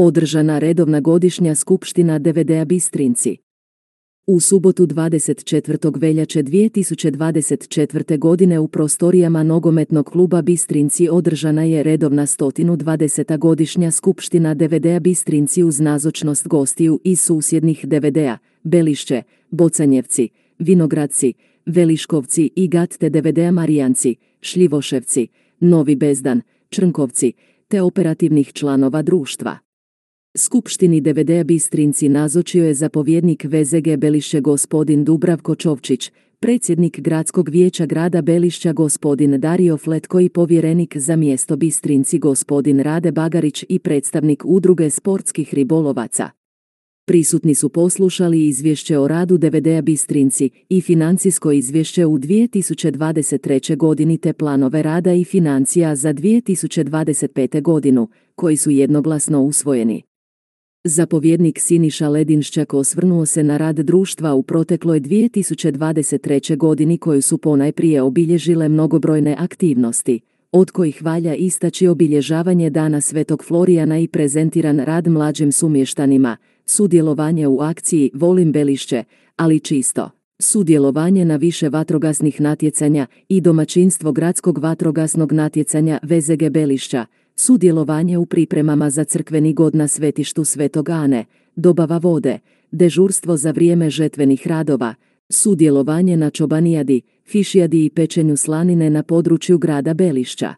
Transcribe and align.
Održana 0.00 0.58
redovna 0.58 1.00
godišnja 1.00 1.54
skupština 1.54 2.18
DVD-a 2.18 2.64
Bistrinci. 2.64 3.36
U 4.26 4.40
subotu 4.40 4.86
24. 4.86 6.00
veljače 6.00 6.42
2024. 6.42 8.18
godine 8.18 8.58
u 8.58 8.68
prostorijama 8.68 9.42
nogometnog 9.42 10.10
kluba 10.10 10.42
Bistrinci 10.42 11.08
održana 11.08 11.62
je 11.62 11.82
redovna 11.82 12.26
120. 12.26 13.38
godišnja 13.38 13.90
skupština 13.90 14.54
DVD-a 14.54 15.00
Bistrinci 15.00 15.62
uz 15.62 15.80
nazočnost 15.80 16.48
gostiju 16.48 17.00
iz 17.04 17.20
susjednih 17.20 17.86
DVD-a, 17.86 18.38
Belišće, 18.62 19.22
Bocanjevci, 19.50 20.28
Vinogradci, 20.58 21.34
Veliškovci 21.66 22.50
i 22.56 22.68
Gatte 22.68 23.10
DVD-a 23.10 23.50
Marijanci, 23.50 24.16
Šljivoševci, 24.40 25.28
Novi 25.60 25.96
Bezdan, 25.96 26.42
Črnkovci, 26.68 27.32
te 27.68 27.82
operativnih 27.82 28.52
članova 28.52 29.02
društva. 29.02 29.67
Skupštini 30.38 31.00
DVD 31.00 31.44
Bistrinci 31.44 32.08
nazočio 32.08 32.64
je 32.64 32.74
zapovjednik 32.74 33.44
VZG 33.44 33.96
Belišće 33.98 34.40
gospodin 34.40 35.04
Dubravko 35.04 35.54
Čovčić, 35.54 36.12
predsjednik 36.40 37.00
gradskog 37.00 37.48
vijeća 37.48 37.86
grada 37.86 38.22
Belišća 38.22 38.72
gospodin 38.72 39.40
Dario 39.40 39.76
Fletko 39.76 40.20
i 40.20 40.28
povjerenik 40.28 40.96
za 40.96 41.16
mjesto 41.16 41.56
Bistrinci 41.56 42.18
gospodin 42.18 42.80
Rade 42.80 43.12
Bagarić 43.12 43.64
i 43.68 43.78
predstavnik 43.78 44.42
udruge 44.46 44.90
sportskih 44.90 45.54
ribolovaca. 45.54 46.30
Prisutni 47.06 47.54
su 47.54 47.68
poslušali 47.68 48.46
izvješće 48.46 48.98
o 48.98 49.08
radu 49.08 49.38
DVD-a 49.38 49.82
Bistrinci 49.82 50.50
i 50.68 50.80
financijsko 50.80 51.52
izvješće 51.52 52.06
u 52.06 52.18
2023. 52.18 53.76
godini 53.76 54.18
te 54.18 54.32
planove 54.32 54.82
rada 54.82 55.12
i 55.12 55.24
financija 55.24 55.96
za 55.96 56.14
2025. 56.14 57.62
godinu, 57.62 58.08
koji 58.34 58.56
su 58.56 58.70
jednoglasno 58.70 59.42
usvojeni. 59.42 60.07
Zapovjednik 60.84 61.58
Siniša 61.58 62.08
Ledinšćak 62.08 62.74
osvrnuo 62.74 63.26
se 63.26 63.42
na 63.42 63.56
rad 63.56 63.76
društva 63.76 64.34
u 64.34 64.42
protekloj 64.42 65.00
2023. 65.00 66.56
godini 66.56 66.98
koju 66.98 67.22
su 67.22 67.38
ponajprije 67.38 68.02
obilježile 68.02 68.68
mnogobrojne 68.68 69.36
aktivnosti, 69.38 70.20
od 70.52 70.70
kojih 70.70 71.02
valja 71.02 71.34
istaći 71.34 71.86
obilježavanje 71.86 72.70
Dana 72.70 73.00
Svetog 73.00 73.44
Florijana 73.44 73.98
i 73.98 74.08
prezentiran 74.08 74.78
rad 74.80 75.08
mlađim 75.08 75.52
sumještanima, 75.52 76.36
sudjelovanje 76.66 77.46
u 77.46 77.60
akciji 77.60 78.10
Volim 78.14 78.52
Belišće, 78.52 79.04
ali 79.36 79.60
čisto, 79.60 80.10
sudjelovanje 80.38 81.24
na 81.24 81.36
više 81.36 81.68
vatrogasnih 81.68 82.40
natjecanja 82.40 83.06
i 83.28 83.40
domaćinstvo 83.40 84.12
gradskog 84.12 84.58
vatrogasnog 84.58 85.32
natjecanja 85.32 85.98
VZG 86.02 86.50
Belišća, 86.50 87.06
sudjelovanje 87.40 88.18
u 88.18 88.26
pripremama 88.26 88.90
za 88.90 89.04
crkveni 89.04 89.54
god 89.54 89.74
na 89.74 89.88
svetištu 89.88 90.44
Svetog 90.44 90.88
Ane, 90.88 91.24
dobava 91.56 91.98
vode, 91.98 92.38
dežurstvo 92.70 93.36
za 93.36 93.50
vrijeme 93.50 93.90
žetvenih 93.90 94.46
radova, 94.46 94.94
sudjelovanje 95.28 96.16
na 96.16 96.30
čobanijadi, 96.30 97.00
fišijadi 97.26 97.84
i 97.84 97.90
pečenju 97.90 98.36
slanine 98.36 98.90
na 98.90 99.02
području 99.02 99.58
grada 99.58 99.94
Belišća. 99.94 100.54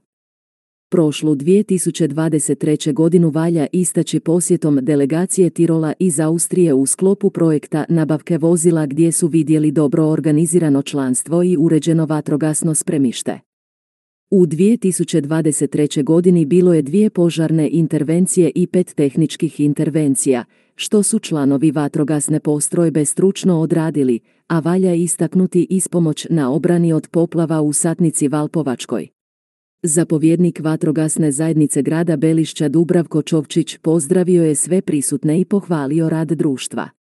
Prošlu 0.91 1.35
2023. 1.35 2.93
godinu 2.93 3.31
valja 3.31 3.67
istaći 3.73 4.21
posjetom 4.21 4.79
delegacije 4.83 5.51
Tirola 5.51 5.93
iz 5.99 6.21
Austrije 6.21 6.75
u 6.75 6.87
sklopu 6.87 7.31
projekta 7.31 7.85
nabavke 7.89 8.39
vozila 8.39 8.87
gdje 8.87 9.13
su 9.13 9.27
vidjeli 9.27 9.71
dobro 9.71 10.05
organizirano 10.05 10.83
članstvo 10.83 11.43
i 11.43 11.57
uređeno 11.57 12.07
vatrogasno 12.07 12.75
spremište. 12.75 13.50
U 14.33 14.47
2023. 14.47 16.05
godini 16.05 16.45
bilo 16.45 16.75
je 16.75 16.83
dvije 16.83 17.11
požarne 17.11 17.69
intervencije 17.73 18.53
i 18.55 18.67
pet 18.67 18.95
tehničkih 18.95 19.61
intervencija, 19.61 20.45
što 20.75 21.03
su 21.03 21.19
članovi 21.19 21.71
vatrogasne 21.71 22.41
postrojbe 22.41 23.05
stručno 23.05 23.61
odradili, 23.61 24.21
a 24.47 24.59
valja 24.59 24.95
istaknuti 24.95 25.67
ispomoć 25.71 26.27
na 26.31 26.53
obrani 26.53 26.93
od 26.93 27.09
poplava 27.09 27.61
u 27.61 27.73
satnici 27.73 28.29
Valpovačkoj. 28.29 29.09
Zapovjednik 29.83 30.61
vatrogasne 30.61 31.33
zajednice 31.33 31.83
grada 31.83 32.17
Belišća 32.17 32.69
Dubravko 32.69 33.23
Čovčić 33.23 33.77
pozdravio 33.77 34.45
je 34.45 34.55
sve 34.55 34.83
prisutne 34.83 35.41
i 35.41 35.45
pohvalio 35.45 36.09
rad 36.09 36.29
društva. 36.29 37.00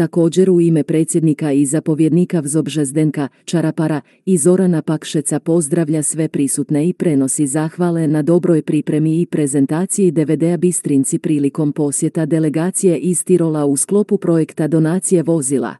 Također 0.00 0.50
u 0.50 0.60
ime 0.60 0.82
predsjednika 0.82 1.52
i 1.52 1.66
zapovjednika 1.66 2.40
Vzobža 2.40 2.84
Zdenka, 2.84 3.28
Čarapara 3.44 4.00
i 4.24 4.36
Zorana 4.36 4.82
Pakšeca 4.82 5.40
pozdravlja 5.40 6.02
sve 6.02 6.28
prisutne 6.28 6.88
i 6.88 6.92
prenosi 6.92 7.46
zahvale 7.46 8.06
na 8.06 8.22
dobroj 8.22 8.62
pripremi 8.62 9.20
i 9.20 9.26
prezentaciji 9.26 10.10
DVD-a 10.10 10.56
Bistrinci 10.56 11.18
prilikom 11.18 11.72
posjeta 11.72 12.26
delegacije 12.26 12.98
iz 12.98 13.24
Tirola 13.24 13.64
u 13.64 13.76
sklopu 13.76 14.18
projekta 14.18 14.68
donacije 14.68 15.22
vozila. 15.22 15.74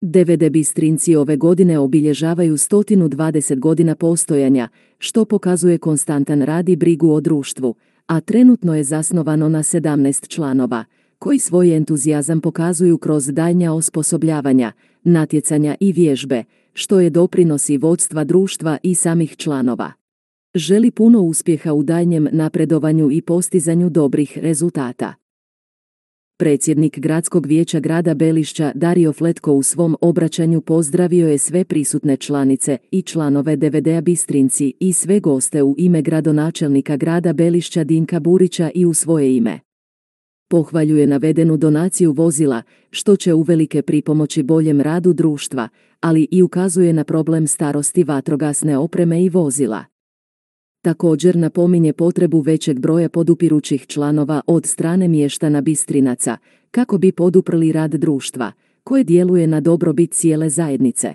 DVD 0.00 0.50
Bistrinci 0.50 1.16
ove 1.16 1.36
godine 1.36 1.78
obilježavaju 1.78 2.56
120 2.56 3.58
godina 3.58 3.94
postojanja, 3.94 4.68
što 4.98 5.24
pokazuje 5.24 5.78
konstantan 5.78 6.42
rad 6.42 6.68
i 6.68 6.76
brigu 6.76 7.10
o 7.10 7.20
društvu, 7.20 7.74
a 8.06 8.20
trenutno 8.20 8.76
je 8.76 8.84
zasnovano 8.84 9.48
na 9.48 9.62
17 9.62 10.28
članova, 10.28 10.84
koji 11.26 11.38
svoj 11.38 11.76
entuzijazam 11.76 12.40
pokazuju 12.40 12.98
kroz 12.98 13.26
daljnja 13.32 13.72
osposobljavanja, 13.72 14.72
natjecanja 15.04 15.74
i 15.80 15.92
vježbe, 15.92 16.44
što 16.72 17.00
je 17.00 17.10
doprinosi 17.10 17.76
vodstva 17.76 18.24
društva 18.24 18.78
i 18.82 18.94
samih 18.94 19.36
članova. 19.36 19.92
Želi 20.54 20.90
puno 20.90 21.20
uspjeha 21.20 21.72
u 21.72 21.82
daljnjem 21.82 22.28
napredovanju 22.32 23.10
i 23.10 23.22
postizanju 23.22 23.90
dobrih 23.90 24.38
rezultata. 24.38 25.14
Predsjednik 26.38 26.98
gradskog 26.98 27.46
vijeća 27.46 27.80
grada 27.80 28.14
Belišća 28.14 28.72
Dario 28.74 29.12
Fletko 29.12 29.52
u 29.52 29.62
svom 29.62 29.96
obraćanju 30.00 30.60
pozdravio 30.60 31.28
je 31.28 31.38
sve 31.38 31.64
prisutne 31.64 32.16
članice 32.16 32.78
i 32.90 33.02
članove 33.02 33.56
DVD-a 33.56 34.00
Bistrinci 34.00 34.72
i 34.80 34.92
sve 34.92 35.20
goste 35.20 35.62
u 35.62 35.74
ime 35.78 36.02
gradonačelnika 36.02 36.96
grada 36.96 37.32
Belišća 37.32 37.84
Dinka 37.84 38.20
Burića 38.20 38.70
i 38.74 38.86
u 38.86 38.94
svoje 38.94 39.36
ime. 39.36 39.66
Pohvaljuje 40.48 41.06
navedenu 41.06 41.56
donaciju 41.56 42.12
vozila, 42.12 42.62
što 42.90 43.16
će 43.16 43.34
uvelike 43.34 43.82
pripomoći 43.82 44.42
boljem 44.42 44.80
radu 44.80 45.12
društva, 45.12 45.68
ali 46.00 46.28
i 46.30 46.42
ukazuje 46.42 46.92
na 46.92 47.04
problem 47.04 47.46
starosti 47.46 48.04
vatrogasne 48.04 48.78
opreme 48.78 49.22
i 49.24 49.28
vozila. 49.28 49.84
Također 50.82 51.36
napominje 51.36 51.92
potrebu 51.92 52.40
većeg 52.40 52.80
broja 52.80 53.08
podupirućih 53.08 53.86
članova 53.86 54.40
od 54.46 54.66
strane 54.66 55.08
mještana 55.08 55.60
Bistrinaca, 55.60 56.36
kako 56.70 56.98
bi 56.98 57.12
poduprli 57.12 57.72
rad 57.72 57.90
društva, 57.90 58.52
koje 58.84 59.04
djeluje 59.04 59.46
na 59.46 59.60
dobrobit 59.60 60.12
cijele 60.12 60.48
zajednice. 60.50 61.14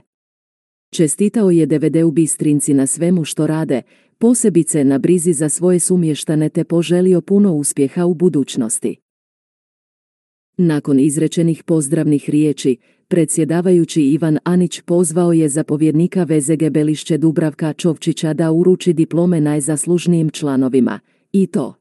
Čestitao 0.93 1.51
je 1.51 1.65
DVD 1.65 1.95
u 2.05 2.11
Bistrinci 2.11 2.73
na 2.73 2.87
svemu 2.87 3.25
što 3.25 3.47
rade, 3.47 3.81
posebice 4.17 4.83
na 4.83 4.97
brizi 4.97 5.33
za 5.33 5.49
svoje 5.49 5.79
sumještane 5.79 6.49
te 6.49 6.63
poželio 6.63 7.21
puno 7.21 7.53
uspjeha 7.53 8.05
u 8.05 8.13
budućnosti. 8.13 8.95
Nakon 10.63 10.99
izrečenih 10.99 11.63
pozdravnih 11.63 12.29
riječi, 12.29 12.77
predsjedavajući 13.07 14.01
Ivan 14.01 14.37
Anić 14.43 14.81
pozvao 14.81 15.33
je 15.33 15.49
zapovjednika 15.49 16.23
VZG 16.23 16.69
Belišće 16.71 17.17
Dubravka 17.17 17.73
Čovčića 17.73 18.33
da 18.33 18.51
uruči 18.51 18.93
diplome 18.93 19.41
najzaslužnijim 19.41 20.29
članovima, 20.29 20.99
i 21.31 21.47
to. 21.47 21.73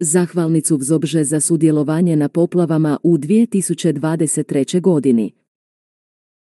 Zahvalnicu 0.00 0.76
Vzobže 0.76 1.24
za 1.24 1.40
sudjelovanje 1.40 2.16
na 2.16 2.28
poplavama 2.28 2.98
u 3.02 3.18
2023. 3.18 4.80
godini. 4.80 5.32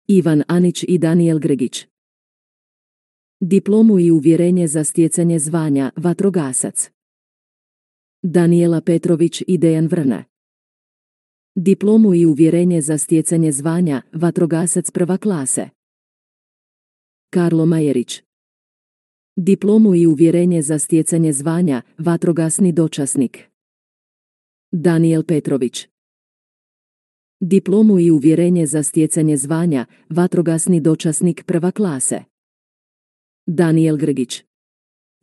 Ivan 0.08 0.44
Anić 0.48 0.86
i 0.88 0.98
Daniel 0.98 1.40
Gregić. 1.40 1.86
Diplomu 3.40 4.00
i 4.00 4.12
uvjerenje 4.12 4.68
za 4.68 4.84
stjecanje 4.84 5.40
zvanja 5.40 5.92
vatrogasac. 5.96 6.90
Daniela 8.24 8.82
Petrović 8.82 9.44
i 9.48 9.58
Dejan 9.58 9.88
Vrne 9.88 10.35
diplomu 11.56 12.14
i 12.14 12.26
uvjerenje 12.26 12.82
za 12.82 12.98
stjecanje 12.98 13.52
zvanja 13.52 14.02
vatrogasac 14.14 14.92
prva 14.92 15.18
klase. 15.18 15.70
Karlo 17.30 17.66
Majerić 17.66 18.22
diplomu 19.38 19.96
i 19.96 20.08
uvjerenje 20.08 20.62
za 20.62 20.80
stjecanje 20.80 21.34
zvanja 21.34 21.82
vatrogasni 21.98 22.72
dočasnik. 22.72 23.44
Daniel 24.72 25.24
Petrović 25.24 25.88
diplomu 27.40 28.00
i 28.00 28.12
uvjerenje 28.12 28.66
za 28.66 28.84
stjecanje 28.84 29.38
zvanja 29.38 29.86
vatrogasni 30.10 30.80
dočasnik 30.80 31.44
prva 31.46 31.72
klase. 31.72 32.24
Daniel 33.48 33.98
Grgić 33.98 34.44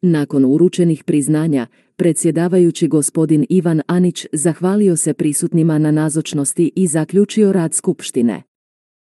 nakon 0.03 0.45
uručenih 0.45 1.05
priznanja, 1.05 1.67
predsjedavajući 1.97 2.89
gospodin 2.89 3.47
Ivan 3.49 3.83
Anić 3.87 4.27
zahvalio 4.33 4.97
se 4.97 5.15
prisutnima 5.15 5.79
na 5.79 5.91
nazočnosti 5.91 6.73
i 6.77 6.87
zaključio 6.87 7.53
rad 7.53 7.75
skupštine. 7.75 8.43